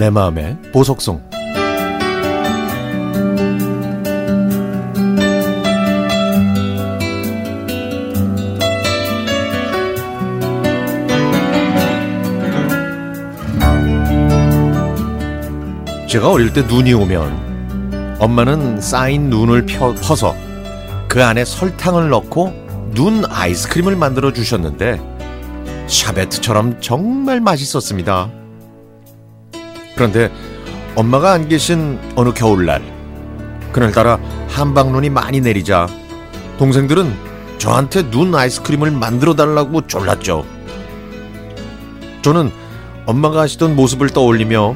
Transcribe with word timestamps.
내 0.00 0.08
마음의 0.08 0.56
보석송 0.72 1.22
제가 16.08 16.30
어릴 16.30 16.54
때 16.54 16.62
눈이 16.62 16.94
오면 16.94 18.16
엄마는 18.20 18.80
쌓인 18.80 19.28
눈을 19.28 19.66
펴, 19.66 19.92
퍼서 19.96 20.34
그 21.08 21.22
안에 21.22 21.44
설탕을 21.44 22.08
넣고 22.08 22.54
눈 22.94 23.22
아이스크림을 23.28 23.96
만들어 23.96 24.32
주셨는데 24.32 24.98
샤베트처럼 25.88 26.80
정말 26.80 27.42
맛있었습니다. 27.42 28.39
그런데 30.00 30.32
엄마가 30.96 31.32
안 31.32 31.46
계신 31.46 31.98
어느 32.16 32.32
겨울날 32.32 32.80
그날따라 33.70 34.18
한방눈이 34.48 35.10
많이 35.10 35.42
내리자 35.42 35.88
동생들은 36.56 37.12
저한테 37.58 38.10
눈 38.10 38.34
아이스크림을 38.34 38.92
만들어 38.92 39.34
달라고 39.34 39.86
졸랐죠. 39.86 40.46
저는 42.22 42.50
엄마가 43.04 43.42
하시던 43.42 43.76
모습을 43.76 44.08
떠올리며 44.08 44.74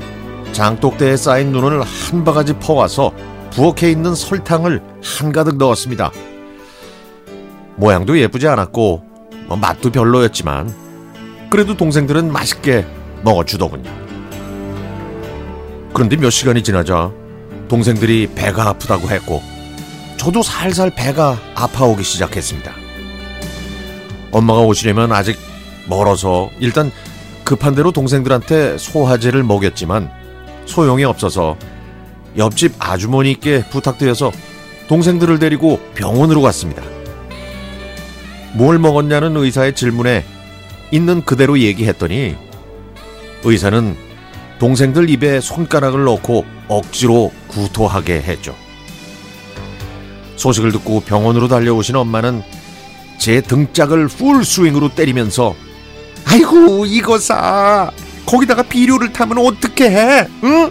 장독대에 0.52 1.16
쌓인 1.16 1.52
눈을 1.52 1.80
한 1.80 2.22
바가지 2.22 2.52
퍼와서 2.58 3.14
부엌에 3.52 3.90
있는 3.90 4.14
설탕을 4.14 4.82
한가득 5.02 5.56
넣었습니다. 5.56 6.12
모양도 7.76 8.18
예쁘지 8.18 8.46
않았고 8.46 9.02
뭐 9.46 9.56
맛도 9.56 9.90
별로였지만 9.90 10.74
그래도 11.48 11.74
동생들은 11.74 12.30
맛있게 12.30 12.86
먹어주더군요. 13.22 14.04
그런데 15.94 16.16
몇 16.16 16.30
시간이 16.30 16.64
지나자 16.64 17.12
동생들이 17.68 18.30
배가 18.34 18.68
아프다고 18.68 19.08
했고 19.10 19.42
저도 20.16 20.42
살살 20.42 20.90
배가 20.96 21.38
아파오기 21.54 22.02
시작했습니다. 22.02 22.72
엄마가 24.32 24.62
오시려면 24.62 25.12
아직 25.12 25.38
멀어서 25.88 26.50
일단 26.58 26.90
급한 27.44 27.76
대로 27.76 27.92
동생들한테 27.92 28.76
소화제를 28.76 29.44
먹였지만 29.44 30.10
소용이 30.66 31.04
없어서 31.04 31.56
옆집 32.36 32.74
아주머니께 32.80 33.66
부탁드려서 33.70 34.32
동생들을 34.88 35.38
데리고 35.38 35.78
병원으로 35.94 36.42
갔습니다. 36.42 36.82
뭘 38.54 38.80
먹었냐는 38.80 39.36
의사의 39.36 39.74
질문에 39.74 40.24
있는 40.90 41.24
그대로 41.24 41.58
얘기했더니 41.60 42.34
의사는 43.44 44.03
동생들 44.58 45.10
입에 45.10 45.40
손가락을 45.40 46.04
넣고 46.04 46.44
억지로 46.68 47.32
구토하게 47.48 48.22
했죠. 48.22 48.54
소식을 50.36 50.72
듣고 50.72 51.00
병원으로 51.00 51.48
달려오신 51.48 51.96
엄마는 51.96 52.42
제 53.18 53.40
등짝을 53.40 54.08
풀 54.08 54.44
스윙으로 54.44 54.94
때리면서 54.94 55.54
아이고 56.26 56.84
이거사 56.86 57.90
거기다가 58.26 58.62
비료를 58.62 59.12
타면 59.12 59.38
어떻게 59.38 59.90
해? 59.90 60.26
응? 60.44 60.70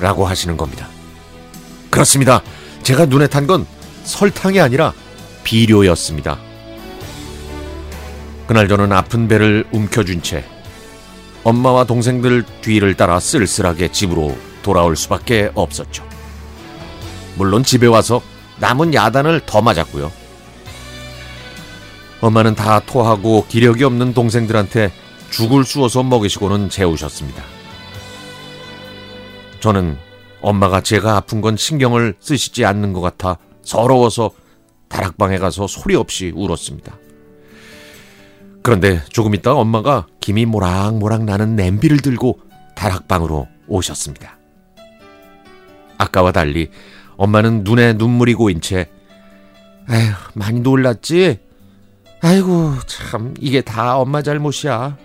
라고 0.00 0.26
하시는 0.26 0.56
겁니다. 0.56 0.88
그렇습니다. 1.90 2.42
제가 2.82 3.06
눈에 3.06 3.26
탄 3.28 3.46
건 3.46 3.66
설탕이 4.04 4.60
아니라 4.60 4.92
비료였습니다. 5.44 6.38
그날 8.46 8.68
저는 8.68 8.92
아픈 8.92 9.28
배를 9.28 9.64
움켜쥔 9.72 10.22
채 10.22 10.44
엄마와 11.44 11.84
동생들 11.84 12.44
뒤를 12.60 12.94
따라 12.94 13.18
쓸쓸하게 13.18 13.90
집으로 13.90 14.36
돌아올 14.62 14.96
수밖에 14.96 15.50
없었죠. 15.54 16.04
물론 17.36 17.64
집에 17.64 17.86
와서 17.86 18.22
남은 18.58 18.94
야단을 18.94 19.42
더 19.46 19.60
맞았고요. 19.60 20.12
엄마는 22.20 22.54
다 22.54 22.78
토하고 22.80 23.46
기력이 23.48 23.82
없는 23.82 24.14
동생들한테 24.14 24.92
죽을 25.30 25.64
쑤어서 25.64 26.04
먹이시고는 26.04 26.68
재우셨습니다. 26.70 27.42
저는 29.58 29.98
엄마가 30.40 30.80
제가 30.82 31.16
아픈 31.16 31.40
건 31.40 31.56
신경을 31.56 32.16
쓰시지 32.20 32.64
않는 32.64 32.92
것 32.92 33.00
같아 33.00 33.38
서러워서 33.62 34.30
다락방에 34.88 35.38
가서 35.38 35.66
소리 35.66 35.96
없이 35.96 36.32
울었습니다. 36.34 37.01
그런데 38.62 39.02
조금 39.10 39.34
있다 39.34 39.54
엄마가 39.54 40.06
김이 40.20 40.46
모락모락 40.46 41.24
나는 41.24 41.56
냄비를 41.56 41.98
들고 41.98 42.38
다락방으로 42.76 43.48
오셨습니다. 43.66 44.38
아까와 45.98 46.32
달리 46.32 46.70
엄마는 47.16 47.64
눈에 47.64 47.94
눈물이 47.94 48.34
고인 48.34 48.60
채 48.60 48.88
에휴 49.90 50.12
많이 50.34 50.60
놀랐지? 50.60 51.40
아이고 52.20 52.74
참 52.86 53.34
이게 53.40 53.60
다 53.62 53.98
엄마 53.98 54.22
잘못이야. 54.22 54.96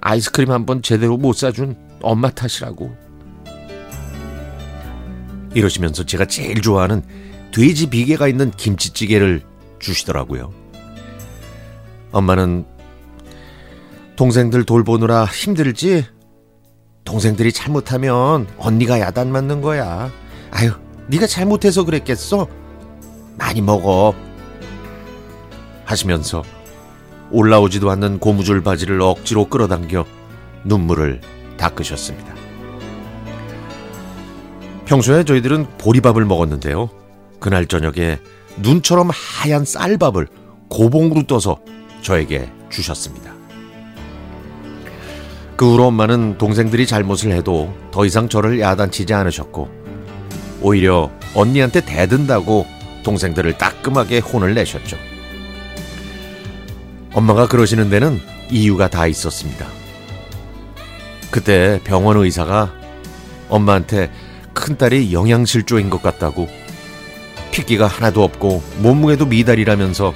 아이스크림 0.00 0.50
한 0.50 0.66
번 0.66 0.82
제대로 0.82 1.16
못 1.16 1.32
사준 1.34 1.76
엄마 2.02 2.30
탓이라고. 2.30 2.94
이러시면서 5.54 6.04
제가 6.04 6.26
제일 6.26 6.60
좋아하는 6.60 7.02
돼지 7.52 7.88
비계가 7.88 8.28
있는 8.28 8.50
김치찌개를 8.50 9.42
주시더라고요. 9.78 10.52
엄마는 12.16 12.64
동생들 14.16 14.64
돌보느라 14.64 15.26
힘들지? 15.26 16.06
동생들이 17.04 17.52
잘못하면 17.52 18.46
언니가 18.56 18.98
야단 18.98 19.30
맞는 19.30 19.60
거야. 19.60 20.10
아유, 20.50 20.72
네가 21.08 21.26
잘못해서 21.26 21.84
그랬겠어? 21.84 22.48
많이 23.36 23.60
먹어. 23.60 24.14
하시면서 25.84 26.42
올라오지도 27.30 27.90
않는 27.90 28.18
고무줄 28.18 28.62
바지를 28.62 29.02
억지로 29.02 29.48
끌어당겨 29.48 30.06
눈물을 30.64 31.20
닦으셨습니다. 31.58 32.34
평소에 34.86 35.24
저희들은 35.24 35.66
보리밥을 35.78 36.24
먹었는데요. 36.24 36.88
그날 37.40 37.66
저녁에 37.66 38.18
눈처럼 38.62 39.10
하얀 39.12 39.66
쌀밥을 39.66 40.28
고봉으로 40.68 41.24
떠서 41.26 41.58
저에게 42.06 42.48
주셨습니다. 42.70 43.34
그 45.56 45.72
후로 45.72 45.86
엄마는 45.86 46.38
동생들이 46.38 46.86
잘못을 46.86 47.32
해도 47.32 47.74
더 47.90 48.06
이상 48.06 48.28
저를 48.28 48.60
야단치지 48.60 49.12
않으셨고 49.12 49.68
오히려 50.62 51.10
언니한테 51.34 51.80
대든다고 51.80 52.64
동생들을 53.02 53.58
따끔하게 53.58 54.20
혼을 54.20 54.54
내셨죠. 54.54 54.96
엄마가 57.12 57.48
그러시는 57.48 57.90
데는 57.90 58.20
이유가 58.52 58.88
다 58.88 59.08
있었습니다. 59.08 59.66
그때 61.32 61.80
병원 61.82 62.18
의사가 62.18 62.72
엄마한테 63.48 64.12
큰딸이 64.52 65.12
영양실조인 65.12 65.90
것 65.90 66.02
같다고 66.02 66.48
핏기가 67.50 67.88
하나도 67.88 68.22
없고 68.22 68.62
몸무게도 68.78 69.26
미달이라면서 69.26 70.14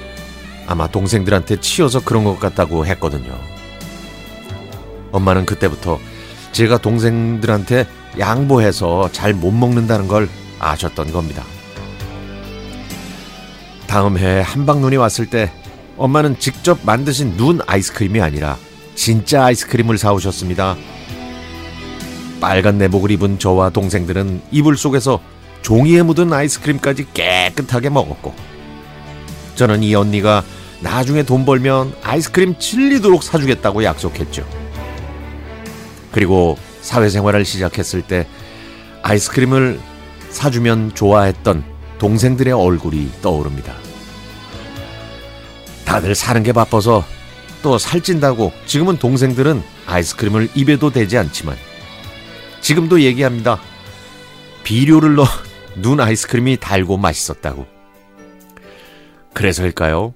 아마 0.71 0.87
동생들한테 0.87 1.59
치여서 1.59 2.01
그런 2.05 2.23
것 2.23 2.39
같다고 2.39 2.85
했거든요. 2.85 3.37
엄마는 5.11 5.45
그때부터 5.45 5.99
제가 6.53 6.77
동생들한테 6.77 7.85
양보해서 8.17 9.11
잘 9.11 9.33
못 9.33 9.51
먹는다는 9.51 10.07
걸 10.07 10.29
아셨던 10.59 11.11
겁니다. 11.11 11.43
다음 13.85 14.17
해에 14.17 14.39
한방눈이 14.39 14.95
왔을 14.95 15.25
때 15.25 15.51
엄마는 15.97 16.39
직접 16.39 16.79
만드신 16.83 17.35
눈 17.35 17.59
아이스크림이 17.67 18.21
아니라 18.21 18.57
진짜 18.95 19.43
아이스크림을 19.43 19.97
사오셨습니다. 19.97 20.77
빨간 22.39 22.77
내복을 22.77 23.11
입은 23.11 23.39
저와 23.39 23.71
동생들은 23.71 24.41
이불 24.51 24.77
속에서 24.77 25.19
종이에 25.63 26.01
묻은 26.03 26.31
아이스크림까지 26.31 27.07
깨끗하게 27.13 27.89
먹었고 27.89 28.33
저는 29.55 29.83
이 29.83 29.93
언니가 29.95 30.43
나중에 30.81 31.23
돈 31.23 31.45
벌면 31.45 31.95
아이스크림 32.03 32.57
질리도록 32.59 33.23
사주겠다고 33.23 33.83
약속했죠. 33.83 34.47
그리고 36.11 36.57
사회생활을 36.81 37.45
시작했을 37.45 38.01
때 38.01 38.27
아이스크림을 39.03 39.79
사주면 40.29 40.93
좋아했던 40.93 41.63
동생들의 41.99 42.53
얼굴이 42.53 43.11
떠오릅니다. 43.21 43.73
다들 45.85 46.15
사는 46.15 46.41
게 46.41 46.51
바빠서 46.51 47.03
또 47.61 47.77
살찐다고 47.77 48.51
지금은 48.65 48.97
동생들은 48.97 49.61
아이스크림을 49.85 50.49
입에도 50.55 50.89
대지 50.89 51.17
않지만 51.17 51.55
지금도 52.61 53.01
얘기합니다. 53.01 53.59
비료를 54.63 55.15
넣어 55.15 55.27
눈 55.77 55.99
아이스크림이 55.99 56.57
달고 56.57 56.97
맛있었다고. 56.97 57.65
그래서일까요? 59.33 60.13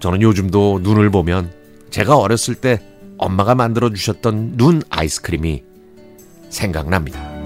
저는 0.00 0.22
요즘도 0.22 0.80
눈을 0.82 1.10
보면 1.10 1.52
제가 1.90 2.16
어렸을 2.16 2.54
때 2.54 2.80
엄마가 3.18 3.54
만들어 3.54 3.90
주셨던 3.90 4.56
눈 4.56 4.82
아이스크림이 4.88 5.62
생각납니다. 6.48 7.39